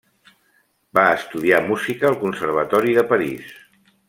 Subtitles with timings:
[0.99, 3.55] Va estudiar música al Conservatori de París.